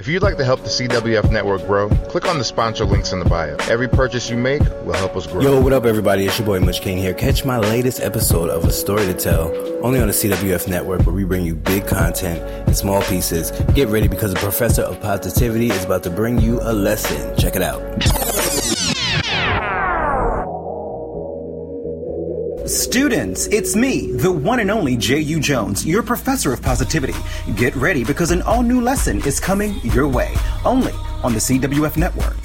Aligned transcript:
If 0.00 0.08
you'd 0.08 0.22
like 0.22 0.38
to 0.38 0.46
help 0.46 0.62
the 0.62 0.70
CWF 0.70 1.30
network 1.30 1.66
grow, 1.66 1.90
click 2.08 2.26
on 2.26 2.38
the 2.38 2.44
sponsor 2.44 2.86
links 2.86 3.12
in 3.12 3.18
the 3.18 3.26
bio. 3.26 3.54
Every 3.68 3.86
purchase 3.86 4.30
you 4.30 4.36
make 4.38 4.62
will 4.86 4.94
help 4.94 5.14
us 5.14 5.26
grow. 5.26 5.42
Yo, 5.42 5.60
what 5.60 5.74
up, 5.74 5.84
everybody? 5.84 6.24
It's 6.24 6.38
your 6.38 6.46
boy 6.46 6.58
Much 6.58 6.80
King 6.80 6.96
here. 6.96 7.12
Catch 7.12 7.44
my 7.44 7.58
latest 7.58 8.00
episode 8.00 8.48
of 8.48 8.64
A 8.64 8.72
Story 8.72 9.04
to 9.04 9.12
Tell 9.12 9.54
only 9.84 10.00
on 10.00 10.06
the 10.06 10.14
CWF 10.14 10.68
network, 10.68 11.02
where 11.04 11.14
we 11.14 11.24
bring 11.24 11.44
you 11.44 11.54
big 11.54 11.86
content 11.86 12.40
in 12.66 12.72
small 12.72 13.02
pieces. 13.02 13.50
Get 13.74 13.88
ready 13.88 14.08
because 14.08 14.32
the 14.32 14.40
professor 14.40 14.80
of 14.80 14.98
positivity 15.02 15.68
is 15.68 15.84
about 15.84 16.02
to 16.04 16.10
bring 16.10 16.40
you 16.40 16.60
a 16.62 16.72
lesson. 16.72 17.36
Check 17.36 17.54
it 17.54 17.62
out. 17.62 17.82
Students, 22.70 23.48
it's 23.48 23.74
me, 23.74 24.12
the 24.12 24.30
one 24.30 24.60
and 24.60 24.70
only 24.70 24.96
J.U. 24.96 25.40
Jones, 25.40 25.84
your 25.84 26.04
professor 26.04 26.52
of 26.52 26.62
positivity. 26.62 27.16
Get 27.56 27.74
ready 27.74 28.04
because 28.04 28.30
an 28.30 28.42
all 28.42 28.62
new 28.62 28.80
lesson 28.80 29.20
is 29.26 29.40
coming 29.40 29.80
your 29.80 30.06
way, 30.06 30.32
only 30.64 30.92
on 31.24 31.32
the 31.32 31.40
CWF 31.40 31.96
network. 31.96 32.36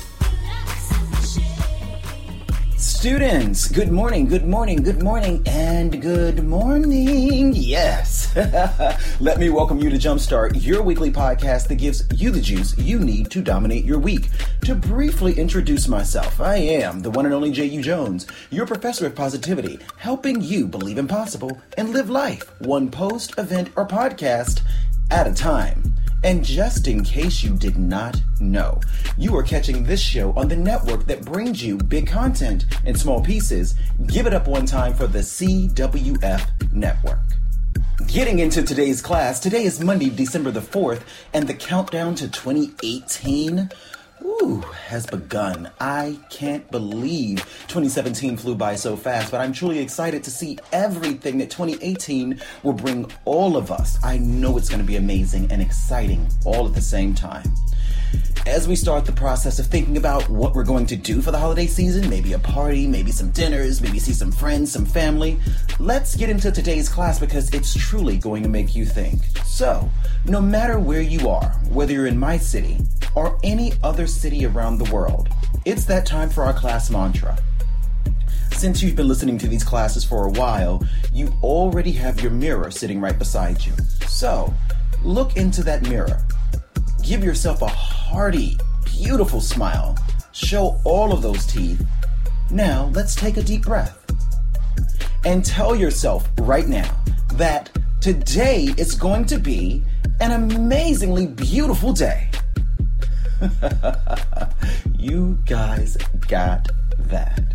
Students, 2.76 3.68
good 3.68 3.92
morning, 3.92 4.26
good 4.26 4.48
morning, 4.48 4.82
good 4.82 5.04
morning, 5.04 5.44
and 5.46 6.02
good 6.02 6.44
morning. 6.44 7.54
Yes. 7.54 8.15
Let 9.22 9.38
me 9.38 9.50
welcome 9.50 9.80
you 9.80 9.90
to 9.90 9.96
Jumpstart, 9.96 10.62
your 10.62 10.82
weekly 10.82 11.10
podcast 11.10 11.70
that 11.70 11.76
gives 11.76 12.04
you 12.14 12.32
the 12.32 12.42
juice 12.42 12.78
you 12.78 13.00
need 13.00 13.32
to 13.32 13.42
dominate 13.42 13.86
your 13.86 13.98
week. 13.98 14.28
To 14.66 14.76
briefly 14.76 15.40
introduce 15.40 15.88
myself, 15.88 16.42
I 16.42 16.58
am 16.58 17.00
the 17.00 17.12
one 17.12 17.24
and 17.24 17.34
only 17.34 17.50
J.U. 17.52 17.82
Jones, 17.82 18.28
your 18.50 18.66
professor 18.66 19.08
of 19.08 19.16
positivity, 19.16 19.80
helping 19.96 20.42
you 20.42 20.68
believe 20.68 20.98
in 20.98 21.08
possible 21.08 21.62
and 21.78 21.92
live 21.92 22.10
life 22.10 22.52
one 22.60 22.92
post, 22.92 23.40
event, 23.40 23.70
or 23.78 23.88
podcast 23.88 24.64
at 25.12 25.28
a 25.28 25.34
time. 25.34 25.96
And 26.26 26.44
just 26.44 26.90
in 26.90 27.06
case 27.06 27.42
you 27.42 27.56
did 27.56 27.78
not 27.78 28.22
know, 28.42 28.82
you 29.18 29.34
are 29.38 29.44
catching 29.44 29.86
this 29.86 30.02
show 30.02 30.34
on 30.34 30.50
the 30.50 30.58
network 30.58 31.06
that 31.06 31.24
brings 31.24 31.64
you 31.64 31.78
big 31.78 32.06
content 32.06 32.66
in 32.84 32.96
small 32.96 33.24
pieces. 33.24 33.76
Give 34.08 34.28
it 34.28 34.34
up 34.34 34.50
one 34.50 34.66
time 34.66 34.94
for 34.94 35.08
the 35.08 35.20
CWF 35.20 36.74
network. 36.74 37.20
Getting 38.04 38.40
into 38.40 38.62
today's 38.62 39.02
class, 39.02 39.40
today 39.40 39.64
is 39.64 39.82
Monday, 39.82 40.10
December 40.10 40.52
the 40.52 40.60
4th, 40.60 41.04
and 41.34 41.48
the 41.48 41.54
countdown 41.54 42.14
to 42.16 42.28
2018 42.28 43.70
Ooh, 44.22 44.64
has 44.88 45.06
begun. 45.06 45.72
I 45.80 46.20
can't 46.30 46.70
believe 46.72 47.38
2017 47.68 48.36
flew 48.36 48.54
by 48.54 48.76
so 48.76 48.98
fast, 48.98 49.32
but 49.32 49.40
I'm 49.40 49.54
truly 49.54 49.80
excited 49.80 50.26
to 50.26 50.32
see 50.32 50.60
everything 50.74 51.38
that 51.38 51.50
2018 51.50 52.42
will 52.64 52.74
bring 52.74 53.10
all 53.24 53.56
of 53.56 53.72
us. 53.72 53.98
I 54.04 54.18
know 54.18 54.58
it's 54.58 54.68
going 54.68 54.82
to 54.82 54.86
be 54.86 54.98
amazing 54.98 55.50
and 55.50 55.62
exciting 55.62 56.28
all 56.44 56.68
at 56.68 56.74
the 56.74 56.82
same 56.82 57.14
time. 57.14 57.46
As 58.48 58.68
we 58.68 58.76
start 58.76 59.06
the 59.06 59.12
process 59.12 59.58
of 59.58 59.66
thinking 59.66 59.98
about 59.98 60.30
what 60.30 60.54
we're 60.54 60.64
going 60.64 60.86
to 60.88 60.96
do 60.96 61.20
for 61.20 61.32
the 61.32 61.40
holiday 61.40 61.66
season, 61.66 62.08
maybe 62.12 62.34
a 62.34 62.40
party, 62.40 62.86
maybe 62.86 63.12
some 63.12 63.32
dinners, 63.32 63.82
maybe 63.82 63.98
see 63.98 64.14
some 64.14 64.32
friends, 64.32 64.72
some 64.72 64.86
family, 64.86 65.40
let's 65.80 66.16
get 66.16 66.30
into 66.30 66.52
today's 66.52 66.88
class 66.88 67.20
because 67.20 67.50
it's 67.56 67.74
truly 67.74 68.18
going 68.18 68.44
to 68.44 68.50
make 68.50 68.76
you 68.76 68.86
think. 68.86 69.24
So, 69.46 69.90
no 70.26 70.42
matter 70.42 70.78
where 70.78 71.02
you 71.02 71.28
are, 71.28 71.50
whether 71.70 71.92
you're 71.92 72.06
in 72.06 72.20
my 72.20 72.38
city 72.38 72.78
or 73.16 73.40
any 73.44 73.74
other 73.84 74.06
city 74.06 74.46
around 74.46 74.78
the 74.78 74.94
world, 74.94 75.28
it's 75.66 75.86
that 75.86 76.06
time 76.06 76.30
for 76.30 76.44
our 76.44 76.54
class 76.54 76.92
mantra. 76.92 77.40
Since 78.52 78.84
you've 78.84 78.96
been 78.96 79.08
listening 79.08 79.40
to 79.40 79.48
these 79.48 79.64
classes 79.64 80.06
for 80.06 80.28
a 80.28 80.30
while, 80.30 80.88
you 81.12 81.34
already 81.42 81.94
have 81.94 82.22
your 82.22 82.32
mirror 82.32 82.70
sitting 82.70 83.02
right 83.02 83.18
beside 83.18 83.66
you. 83.66 83.74
So, 84.08 84.54
look 85.04 85.36
into 85.36 85.64
that 85.64 85.82
mirror 85.90 86.22
Give 87.06 87.24
yourself 87.24 87.62
a 87.62 87.68
hearty, 87.68 88.58
beautiful 88.84 89.40
smile. 89.40 89.96
Show 90.32 90.82
all 90.84 91.14
of 91.14 91.22
those 91.22 91.46
teeth. 91.46 91.86
Now, 92.50 92.90
let's 92.96 93.14
take 93.14 93.38
a 93.38 93.44
deep 93.44 93.62
breath. 93.62 94.02
And 95.24 95.46
tell 95.46 95.76
yourself 95.76 96.28
right 96.40 96.68
now 96.68 96.90
that 97.34 97.70
today 98.02 98.74
is 98.78 98.96
going 98.96 99.26
to 99.26 99.38
be 99.38 99.84
an 100.20 100.32
amazingly 100.32 101.28
beautiful 101.28 101.94
day. 101.94 102.32
you 104.98 105.38
guys 105.46 105.98
got 106.28 106.70
that. 106.98 107.54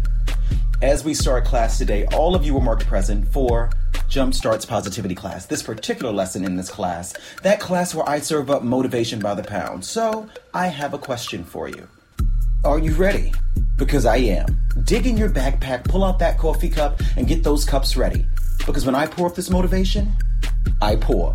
As 0.80 1.02
we 1.02 1.12
start 1.12 1.44
class 1.44 1.76
today, 1.76 2.06
all 2.12 2.36
of 2.36 2.44
you 2.44 2.54
were 2.54 2.60
marked 2.60 2.86
present 2.86 3.26
for 3.32 3.70
Jumpstarts 4.10 4.66
Positivity 4.66 5.14
class, 5.14 5.46
this 5.46 5.62
particular 5.62 6.12
lesson 6.12 6.44
in 6.44 6.56
this 6.56 6.68
class, 6.68 7.14
that 7.44 7.60
class 7.60 7.94
where 7.94 8.08
I 8.08 8.18
serve 8.18 8.50
up 8.50 8.64
motivation 8.64 9.20
by 9.20 9.34
the 9.34 9.44
pound. 9.44 9.84
So, 9.84 10.28
I 10.52 10.66
have 10.66 10.94
a 10.94 10.98
question 10.98 11.44
for 11.44 11.68
you. 11.68 11.86
Are 12.64 12.80
you 12.80 12.92
ready? 12.94 13.32
Because 13.76 14.06
I 14.06 14.16
am. 14.16 14.46
Dig 14.82 15.06
in 15.06 15.16
your 15.16 15.30
backpack, 15.30 15.84
pull 15.84 16.02
out 16.02 16.18
that 16.18 16.38
coffee 16.38 16.68
cup, 16.68 17.00
and 17.16 17.28
get 17.28 17.44
those 17.44 17.64
cups 17.64 17.96
ready. 17.96 18.26
Because 18.66 18.84
when 18.84 18.96
I 18.96 19.06
pour 19.06 19.28
up 19.28 19.36
this 19.36 19.48
motivation, 19.48 20.12
I 20.82 20.96
pour. 20.96 21.32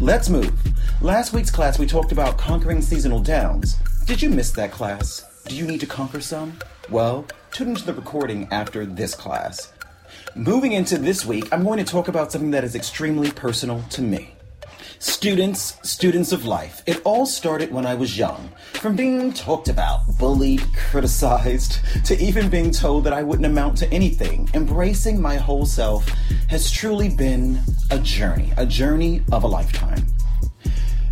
Let's 0.00 0.28
move. 0.28 0.52
Last 1.00 1.32
week's 1.32 1.52
class, 1.52 1.78
we 1.78 1.86
talked 1.86 2.10
about 2.10 2.38
conquering 2.38 2.82
seasonal 2.82 3.20
downs. 3.20 3.76
Did 4.04 4.20
you 4.20 4.30
miss 4.30 4.50
that 4.52 4.72
class? 4.72 5.24
Do 5.46 5.54
you 5.54 5.64
need 5.64 5.78
to 5.78 5.86
conquer 5.86 6.20
some? 6.20 6.58
Well, 6.90 7.24
tune 7.52 7.68
into 7.68 7.86
the 7.86 7.94
recording 7.94 8.48
after 8.50 8.84
this 8.84 9.14
class. 9.14 9.72
Moving 10.34 10.72
into 10.72 10.98
this 10.98 11.24
week, 11.24 11.52
I'm 11.52 11.64
going 11.64 11.78
to 11.78 11.84
talk 11.84 12.08
about 12.08 12.32
something 12.32 12.50
that 12.50 12.64
is 12.64 12.74
extremely 12.74 13.30
personal 13.30 13.82
to 13.90 14.02
me. 14.02 14.34
Students, 14.98 15.76
students 15.82 16.32
of 16.32 16.46
life. 16.46 16.82
It 16.86 17.02
all 17.04 17.26
started 17.26 17.70
when 17.70 17.84
I 17.84 17.94
was 17.94 18.16
young. 18.16 18.50
From 18.74 18.96
being 18.96 19.32
talked 19.32 19.68
about, 19.68 20.00
bullied, 20.18 20.64
criticized, 20.90 21.80
to 22.06 22.18
even 22.18 22.48
being 22.48 22.70
told 22.70 23.04
that 23.04 23.12
I 23.12 23.22
wouldn't 23.22 23.46
amount 23.46 23.76
to 23.78 23.92
anything, 23.92 24.48
embracing 24.54 25.20
my 25.20 25.36
whole 25.36 25.66
self 25.66 26.08
has 26.48 26.70
truly 26.70 27.10
been 27.10 27.60
a 27.90 27.98
journey, 27.98 28.52
a 28.56 28.64
journey 28.64 29.22
of 29.32 29.44
a 29.44 29.46
lifetime. 29.46 30.06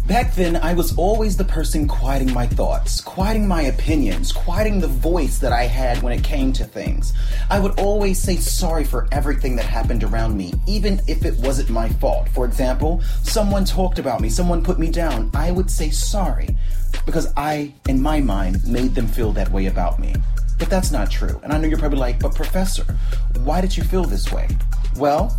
Back 0.07 0.35
then, 0.35 0.57
I 0.57 0.75
was 0.75 0.95
always 0.99 1.35
the 1.39 1.45
person 1.45 1.89
quieting 1.89 2.31
my 2.35 2.47
thoughts, 2.47 3.01
quieting 3.01 3.49
my 3.49 3.63
opinions, 3.63 4.33
quieting 4.33 4.79
the 4.79 4.87
voice 4.87 5.39
that 5.39 5.51
I 5.51 5.63
had 5.63 6.03
when 6.03 6.13
it 6.13 6.23
came 6.23 6.53
to 6.55 6.65
things. 6.65 7.15
I 7.49 7.59
would 7.59 7.81
always 7.81 8.21
say 8.21 8.37
sorry 8.37 8.85
for 8.85 9.09
everything 9.13 9.57
that 9.57 9.65
happened 9.65 10.05
around 10.05 10.37
me, 10.37 10.53
even 10.67 11.01
if 11.09 11.25
it 11.25 11.39
wasn't 11.39 11.71
my 11.71 11.89
fault. 11.89 12.29
For 12.29 12.45
example, 12.45 13.01
someone 13.23 13.65
talked 13.65 13.99
about 13.99 14.21
me, 14.21 14.29
someone 14.29 14.63
put 14.63 14.79
me 14.79 14.91
down. 14.91 15.31
I 15.33 15.51
would 15.51 15.71
say 15.71 15.89
sorry 15.89 16.55
because 17.07 17.33
I, 17.35 17.73
in 17.89 18.03
my 18.03 18.21
mind, 18.21 18.63
made 18.67 18.95
them 18.95 19.09
feel 19.09 19.33
that 19.33 19.51
way 19.51 19.67
about 19.67 19.99
me. 19.99 20.15
But 20.59 20.69
that's 20.69 20.93
not 20.93 21.11
true. 21.11 21.41
And 21.43 21.51
I 21.51 21.57
know 21.57 21.67
you're 21.67 21.79
probably 21.79 21.99
like, 21.99 22.21
but 22.21 22.35
Professor, 22.35 22.85
why 23.39 23.63
did 23.63 23.75
you 23.75 23.83
feel 23.83 24.05
this 24.05 24.31
way? 24.31 24.49
Well, 24.97 25.35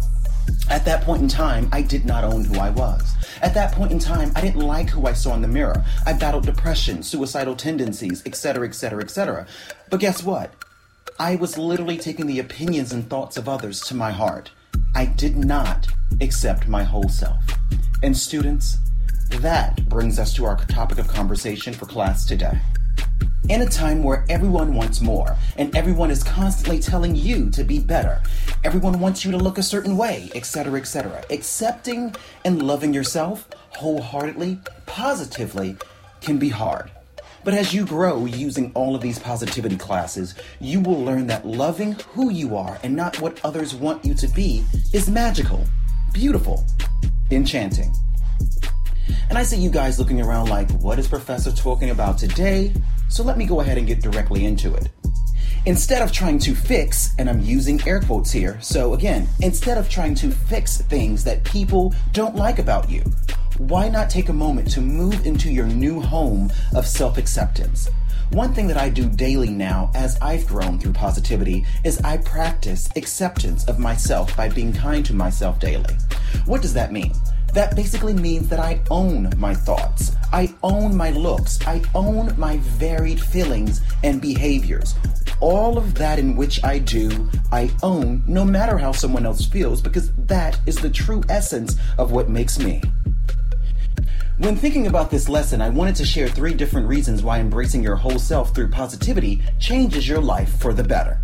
at 0.69 0.85
that 0.85 1.03
point 1.03 1.21
in 1.21 1.27
time, 1.27 1.69
I 1.71 1.81
did 1.81 2.05
not 2.05 2.23
own 2.23 2.43
who 2.45 2.59
I 2.59 2.69
was. 2.69 3.13
At 3.41 3.53
that 3.53 3.71
point 3.73 3.91
in 3.91 3.99
time, 3.99 4.31
I 4.35 4.41
didn't 4.41 4.61
like 4.61 4.89
who 4.89 5.05
I 5.05 5.13
saw 5.13 5.33
in 5.35 5.41
the 5.41 5.47
mirror. 5.47 5.83
I 6.05 6.13
battled 6.13 6.45
depression, 6.45 7.03
suicidal 7.03 7.55
tendencies, 7.55 8.23
etc., 8.25 8.67
etc., 8.67 9.03
etc. 9.03 9.47
But 9.89 9.99
guess 9.99 10.23
what? 10.23 10.51
I 11.19 11.35
was 11.35 11.57
literally 11.57 11.97
taking 11.97 12.25
the 12.25 12.39
opinions 12.39 12.91
and 12.91 13.09
thoughts 13.09 13.37
of 13.37 13.47
others 13.47 13.81
to 13.81 13.95
my 13.95 14.11
heart. 14.11 14.51
I 14.95 15.05
did 15.05 15.37
not 15.37 15.87
accept 16.19 16.67
my 16.67 16.83
whole 16.83 17.09
self. 17.09 17.43
And 18.03 18.17
students, 18.17 18.77
that 19.29 19.87
brings 19.87 20.19
us 20.19 20.33
to 20.33 20.45
our 20.45 20.57
topic 20.65 20.97
of 20.97 21.07
conversation 21.07 21.73
for 21.73 21.85
class 21.85 22.25
today. 22.25 22.59
In 23.47 23.61
a 23.61 23.69
time 23.69 24.01
where 24.01 24.25
everyone 24.27 24.73
wants 24.73 25.01
more 25.01 25.37
and 25.55 25.75
everyone 25.75 26.09
is 26.09 26.23
constantly 26.23 26.79
telling 26.79 27.15
you 27.15 27.51
to 27.51 27.63
be 27.63 27.77
better, 27.77 28.23
everyone 28.63 28.99
wants 28.99 29.23
you 29.23 29.31
to 29.31 29.37
look 29.37 29.59
a 29.59 29.63
certain 29.63 29.97
way, 29.97 30.31
etc., 30.33 30.79
etc., 30.79 31.23
accepting 31.29 32.15
and 32.43 32.63
loving 32.63 32.91
yourself 32.91 33.47
wholeheartedly, 33.69 34.57
positively, 34.87 35.77
can 36.21 36.39
be 36.39 36.49
hard. 36.49 36.89
But 37.43 37.53
as 37.53 37.71
you 37.71 37.85
grow 37.85 38.25
using 38.25 38.71
all 38.73 38.95
of 38.95 39.01
these 39.01 39.19
positivity 39.19 39.77
classes, 39.77 40.33
you 40.59 40.79
will 40.79 41.05
learn 41.05 41.27
that 41.27 41.45
loving 41.45 41.91
who 42.13 42.31
you 42.31 42.57
are 42.57 42.79
and 42.81 42.95
not 42.95 43.21
what 43.21 43.39
others 43.45 43.75
want 43.75 44.03
you 44.03 44.15
to 44.15 44.27
be 44.29 44.63
is 44.91 45.07
magical, 45.07 45.63
beautiful, 46.13 46.65
enchanting. 47.29 47.93
And 49.29 49.37
I 49.37 49.43
see 49.43 49.57
you 49.57 49.69
guys 49.69 49.99
looking 49.99 50.21
around 50.21 50.49
like, 50.49 50.69
what 50.71 50.99
is 50.99 51.07
Professor 51.07 51.51
talking 51.51 51.89
about 51.89 52.17
today? 52.17 52.73
So 53.09 53.23
let 53.23 53.37
me 53.37 53.45
go 53.45 53.61
ahead 53.61 53.77
and 53.77 53.87
get 53.87 54.01
directly 54.01 54.45
into 54.45 54.73
it. 54.73 54.89
Instead 55.65 56.03
of 56.03 56.11
trying 56.11 56.37
to 56.39 56.53
fix, 56.53 57.15
and 57.17 57.27
I'm 57.27 57.41
using 57.41 57.81
air 57.87 57.99
quotes 57.99 58.31
here, 58.31 58.59
so 58.61 58.93
again, 58.93 59.27
instead 59.41 59.79
of 59.79 59.89
trying 59.89 60.13
to 60.15 60.29
fix 60.29 60.79
things 60.81 61.23
that 61.23 61.43
people 61.43 61.93
don't 62.13 62.35
like 62.35 62.59
about 62.59 62.89
you, 62.89 63.01
why 63.57 63.89
not 63.89 64.09
take 64.09 64.29
a 64.29 64.33
moment 64.33 64.69
to 64.71 64.81
move 64.81 65.25
into 65.25 65.49
your 65.49 65.65
new 65.65 65.99
home 65.99 66.51
of 66.75 66.85
self 66.85 67.17
acceptance? 67.17 67.89
One 68.31 68.53
thing 68.53 68.67
that 68.67 68.77
I 68.77 68.89
do 68.89 69.07
daily 69.07 69.49
now 69.49 69.91
as 69.95 70.17
I've 70.21 70.47
grown 70.47 70.77
through 70.77 70.93
positivity 70.93 71.65
is 71.83 71.99
I 72.01 72.17
practice 72.17 72.89
acceptance 72.95 73.65
of 73.65 73.79
myself 73.79 74.35
by 74.35 74.49
being 74.49 74.73
kind 74.73 75.05
to 75.05 75.13
myself 75.13 75.59
daily. 75.59 75.95
What 76.45 76.61
does 76.61 76.73
that 76.73 76.91
mean? 76.91 77.13
That 77.55 77.73
basically 77.73 78.13
means 78.13 78.49
that 78.49 78.59
I 78.59 78.81
own 78.91 79.31
my 79.37 79.53
thoughts, 79.53 80.11
I 80.33 80.53
own 80.61 80.93
my 80.93 81.11
looks, 81.11 81.65
I 81.65 81.81
own 81.95 82.37
my 82.37 82.57
varied 82.57 83.21
feelings 83.21 83.79
and 84.03 84.21
behaviors. 84.21 84.93
All 85.39 85.77
of 85.77 85.95
that 85.95 86.19
in 86.19 86.35
which 86.35 86.61
I 86.65 86.79
do, 86.79 87.29
I 87.53 87.71
own 87.81 88.23
no 88.27 88.43
matter 88.43 88.77
how 88.77 88.91
someone 88.91 89.25
else 89.25 89.45
feels 89.45 89.81
because 89.81 90.11
that 90.25 90.59
is 90.65 90.75
the 90.75 90.89
true 90.89 91.23
essence 91.29 91.77
of 91.97 92.11
what 92.11 92.27
makes 92.27 92.59
me. 92.59 92.81
When 94.37 94.57
thinking 94.57 94.87
about 94.87 95.09
this 95.09 95.29
lesson, 95.29 95.61
I 95.61 95.69
wanted 95.69 95.95
to 95.95 96.05
share 96.05 96.27
three 96.27 96.53
different 96.53 96.89
reasons 96.89 97.23
why 97.23 97.39
embracing 97.39 97.81
your 97.81 97.95
whole 97.95 98.19
self 98.19 98.53
through 98.53 98.71
positivity 98.71 99.41
changes 99.61 100.09
your 100.09 100.19
life 100.19 100.59
for 100.59 100.73
the 100.73 100.83
better. 100.83 101.21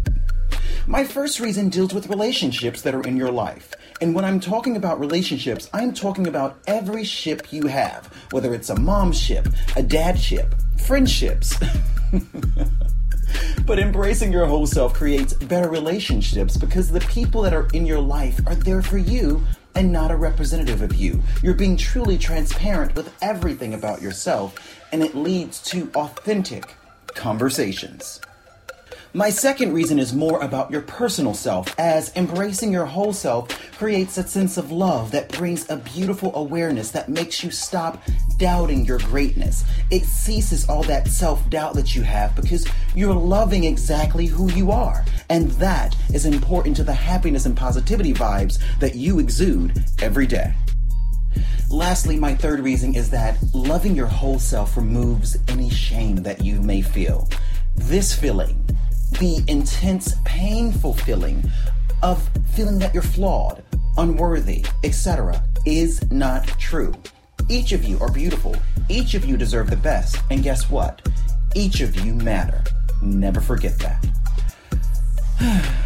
My 0.88 1.04
first 1.04 1.40
reason 1.40 1.70
deals 1.70 1.94
with 1.94 2.08
relationships 2.10 2.82
that 2.82 2.96
are 2.96 3.04
in 3.04 3.16
your 3.16 3.32
life. 3.32 3.74
And 4.02 4.16
when 4.16 4.26
I'm 4.26 4.40
talking 4.40 4.76
about 4.76 5.00
relationships, 5.00 5.70
I'm 5.74 5.94
talking 5.94 6.26
about 6.26 6.58
every 6.66 7.04
ship 7.04 7.54
you 7.54 7.68
have, 7.68 8.08
whether 8.32 8.54
it's 8.56 8.72
a 8.72 8.80
mom 8.80 9.12
ship, 9.12 9.48
a 9.76 9.84
dad 9.84 10.20
ship, 10.20 10.56
friendships. 10.88 11.56
but 13.66 13.78
embracing 13.78 14.34
your 14.34 14.48
whole 14.48 14.66
self 14.66 14.96
creates 14.96 15.34
better 15.34 15.70
relationships 15.70 16.58
because 16.58 16.92
the 16.92 17.00
people 17.02 17.44
that 17.44 17.54
are 17.54 17.68
in 17.74 17.86
your 17.86 18.02
life 18.02 18.40
are 18.48 18.56
there 18.56 18.82
for 18.82 18.98
you 18.98 19.44
and 19.76 19.92
not 19.92 20.10
a 20.10 20.18
representative 20.18 20.82
of 20.82 20.96
you. 20.96 21.22
You're 21.44 21.54
being 21.54 21.78
truly 21.78 22.18
transparent 22.18 22.96
with 22.96 23.14
everything 23.22 23.76
about 23.76 24.02
yourself, 24.02 24.82
and 24.92 25.04
it 25.04 25.14
leads 25.16 25.62
to 25.66 25.92
authentic 25.94 26.76
conversations. 27.14 28.20
My 29.14 29.30
second 29.30 29.74
reason 29.74 30.00
is 30.00 30.14
more 30.14 30.42
about 30.42 30.72
your 30.72 30.84
personal 30.84 31.34
self, 31.34 31.78
as 31.78 32.16
embracing 32.16 32.72
your 32.72 32.86
whole 32.86 33.12
self 33.12 33.50
creates 33.78 34.18
a 34.18 34.26
sense 34.26 34.56
of 34.56 34.72
love 34.72 35.12
that 35.12 35.28
brings 35.34 35.70
a 35.70 35.76
beautiful 35.76 36.34
awareness 36.34 36.92
that 36.92 37.10
makes 37.10 37.44
you 37.44 37.52
stop 37.52 38.02
doubting 38.38 38.86
your 38.86 39.00
greatness. 39.00 39.66
It 39.90 40.06
ceases 40.06 40.70
all 40.70 40.84
that 40.84 41.10
self 41.10 41.50
doubt 41.50 41.74
that 41.74 41.94
you 41.94 42.04
have 42.04 42.38
because 42.38 42.66
you're 42.96 43.14
loving 43.14 43.66
exactly 43.66 44.28
who 44.28 44.50
you 44.54 44.72
are. 44.72 45.04
And 45.28 45.52
that 45.52 45.94
is 46.14 46.26
important 46.26 46.78
to 46.78 46.86
the 46.86 46.94
happiness 46.94 47.46
and 47.46 47.58
positivity 47.58 48.14
vibes 48.14 48.60
that 48.80 48.96
you 48.96 49.20
exude 49.20 49.84
every 50.02 50.26
day. 50.26 50.54
Lastly, 51.70 52.18
my 52.18 52.34
third 52.34 52.62
reason 52.62 52.96
is 52.96 53.10
that 53.10 53.38
loving 53.54 53.94
your 53.94 54.08
whole 54.08 54.40
self 54.40 54.78
removes 54.78 55.38
any 55.50 55.70
shame 55.70 56.24
that 56.24 56.46
you 56.46 56.62
may 56.62 56.82
feel. 56.82 57.30
This 57.76 58.14
feeling, 58.14 58.58
the 59.20 59.44
intense, 59.48 60.16
painful 60.26 60.94
feeling 60.94 61.44
of 62.02 62.28
feeling 62.56 62.80
that 62.80 62.94
you're 62.94 63.04
flawed, 63.04 63.64
unworthy, 63.98 64.66
etc., 64.84 65.44
is 65.66 66.10
not 66.12 66.48
true. 66.60 66.94
Each 67.50 67.72
of 67.72 67.84
you 67.84 68.00
are 68.00 68.12
beautiful. 68.12 68.56
Each 68.90 69.14
of 69.14 69.26
you 69.26 69.38
deserve 69.38 69.70
the 69.70 69.76
best. 69.76 70.18
And 70.30 70.42
guess 70.44 70.70
what? 70.70 71.08
Each 71.54 71.82
of 71.82 72.00
you 72.00 72.14
matter. 72.14 72.64
Never 73.02 73.42
forget 73.42 73.78
that. 73.80 74.06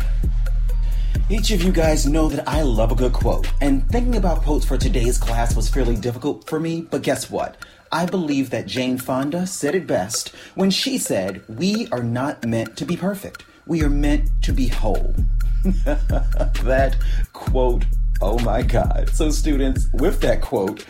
Each 1.30 1.50
of 1.52 1.64
you 1.64 1.72
guys 1.72 2.06
know 2.06 2.30
that 2.30 2.48
I 2.48 2.62
love 2.62 2.92
a 2.92 2.96
good 2.96 3.14
quote, 3.14 3.48
and 3.60 3.90
thinking 3.90 4.16
about 4.16 4.44
quotes 4.44 4.64
for 4.64 4.78
today's 4.78 5.18
class 5.18 5.56
was 5.56 5.68
fairly 5.68 5.96
difficult 5.96 6.48
for 6.48 6.60
me, 6.60 6.82
but 6.82 7.02
guess 7.02 7.32
what? 7.32 7.58
I 7.96 8.06
believe 8.06 8.50
that 8.50 8.66
Jane 8.66 8.98
Fonda 8.98 9.48
said 9.48 9.74
it 9.74 9.88
best 9.88 10.36
when 10.56 10.70
she 10.70 10.98
said, 10.98 11.42
We 11.48 11.88
are 11.94 12.04
not 12.04 12.46
meant 12.46 12.76
to 12.76 12.84
be 12.84 12.98
perfect. 12.98 13.46
We 13.66 13.84
are 13.84 13.90
meant 13.90 14.30
to 14.42 14.52
be 14.52 14.68
whole. 14.68 15.16
that 15.64 16.98
quote, 17.32 17.86
oh 18.22 18.38
my 18.40 18.64
God. 18.64 19.10
So, 19.14 19.30
students, 19.30 19.88
with 19.94 20.20
that 20.20 20.42
quote, 20.42 20.86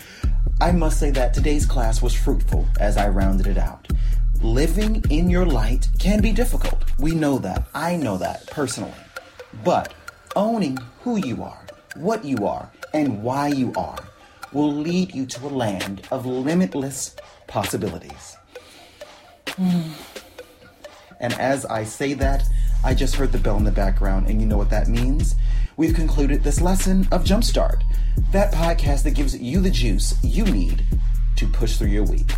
I 0.60 0.72
must 0.72 1.00
say 1.00 1.12
that 1.12 1.36
today's 1.36 1.68
class 1.68 2.02
was 2.02 2.16
fruitful 2.16 2.68
as 2.80 2.98
I 2.98 3.10
rounded 3.10 3.46
it 3.46 3.60
out. 3.60 3.88
Living 4.42 5.04
in 5.12 5.30
your 5.30 5.46
light 5.46 5.88
can 6.00 6.24
be 6.24 6.32
difficult. 6.32 6.86
We 6.98 7.12
know 7.12 7.38
that. 7.38 7.68
I 7.76 7.98
know 7.98 8.18
that 8.18 8.48
personally. 8.48 8.98
But 9.64 9.94
owning 10.36 10.80
who 11.04 11.18
you 11.18 11.44
are, 11.44 11.68
what 11.98 12.26
you 12.26 12.48
are, 12.48 12.72
and 12.96 13.22
why 13.22 13.50
you 13.50 13.74
are 13.78 14.00
will 14.54 14.74
lead 14.74 15.14
you 15.14 15.26
to 15.26 15.46
a 15.46 15.50
land 15.50 16.08
of 16.12 16.26
limitless 16.26 17.16
possibilities. 17.48 18.38
Hmm. 19.50 19.92
And 21.20 21.34
as 21.34 21.66
I 21.66 21.84
say 21.84 22.14
that, 22.16 22.44
I 22.84 22.94
just 22.94 23.16
heard 23.16 23.32
the 23.32 23.38
bell 23.38 23.58
in 23.58 23.64
the 23.64 23.72
background, 23.72 24.28
and 24.28 24.40
you 24.40 24.48
know 24.48 24.58
what 24.58 24.70
that 24.70 24.88
means? 24.88 25.36
We've 25.78 25.94
concluded 25.94 26.44
this 26.44 26.62
lesson 26.62 27.08
of 27.12 27.24
Jumpstart, 27.24 27.82
that 28.32 28.54
podcast 28.54 29.04
that 29.04 29.16
gives 29.16 29.38
you 29.38 29.60
the 29.60 29.72
juice 29.72 30.16
you 30.24 30.46
need 30.46 30.84
to 31.38 31.48
push 31.48 31.78
through 31.78 31.90
your 31.90 32.04
week. 32.04 32.32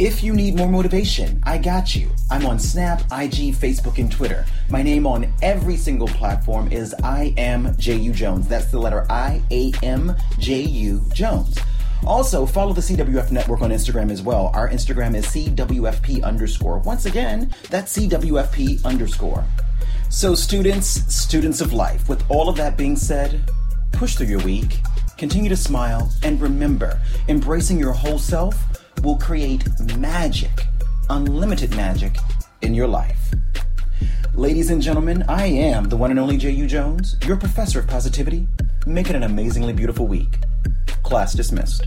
If 0.00 0.22
you 0.22 0.32
need 0.32 0.56
more 0.56 0.66
motivation, 0.66 1.42
I 1.42 1.58
got 1.58 1.94
you. 1.94 2.08
I'm 2.30 2.46
on 2.46 2.58
Snap, 2.58 3.02
IG, 3.12 3.52
Facebook, 3.54 3.98
and 3.98 4.10
Twitter. 4.10 4.46
My 4.70 4.82
name 4.82 5.06
on 5.06 5.30
every 5.42 5.76
single 5.76 6.08
platform 6.08 6.72
is 6.72 6.94
I 7.04 7.34
am 7.36 7.76
J.U. 7.76 8.14
Jones. 8.14 8.48
That's 8.48 8.70
the 8.70 8.78
letter 8.78 9.04
I 9.10 9.42
A 9.50 9.72
M 9.82 10.16
J 10.38 10.62
U 10.62 11.02
Jones. 11.12 11.58
Also, 12.06 12.46
follow 12.46 12.72
the 12.72 12.80
CWF 12.80 13.30
network 13.30 13.60
on 13.60 13.72
Instagram 13.72 14.10
as 14.10 14.22
well. 14.22 14.50
Our 14.54 14.70
Instagram 14.70 15.14
is 15.14 15.26
CWFP 15.26 16.22
underscore. 16.22 16.78
Once 16.78 17.04
again, 17.04 17.54
that's 17.68 17.98
CWFP 17.98 18.82
underscore. 18.86 19.44
So, 20.08 20.34
students, 20.34 20.86
students 21.14 21.60
of 21.60 21.74
life, 21.74 22.08
with 22.08 22.24
all 22.30 22.48
of 22.48 22.56
that 22.56 22.78
being 22.78 22.96
said, 22.96 23.50
push 23.92 24.14
through 24.14 24.28
your 24.28 24.42
week, 24.44 24.78
continue 25.18 25.50
to 25.50 25.58
smile, 25.58 26.10
and 26.22 26.40
remember, 26.40 26.98
embracing 27.28 27.78
your 27.78 27.92
whole 27.92 28.18
self 28.18 28.56
will 29.02 29.16
create 29.16 29.64
magic, 29.96 30.66
unlimited 31.08 31.74
magic 31.76 32.16
in 32.62 32.74
your 32.74 32.86
life. 32.86 33.34
Ladies 34.34 34.70
and 34.70 34.80
gentlemen, 34.80 35.24
I 35.28 35.46
am 35.46 35.84
the 35.84 35.96
one 35.96 36.10
and 36.10 36.20
only 36.20 36.36
J.U. 36.36 36.66
Jones, 36.66 37.16
your 37.26 37.36
professor 37.36 37.80
of 37.80 37.86
positivity. 37.86 38.46
Make 38.86 39.10
it 39.10 39.16
an 39.16 39.22
amazingly 39.22 39.72
beautiful 39.72 40.06
week. 40.06 40.38
Class 41.02 41.34
dismissed. 41.34 41.86